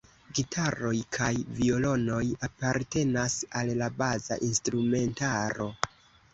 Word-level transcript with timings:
Gitaroj 0.37 0.93
kaj 1.17 1.29
violonoj 1.59 2.23
apartenas 2.49 3.37
al 3.61 3.71
la 3.85 3.93
baza 4.03 4.41
instrumentaro. 4.51 5.73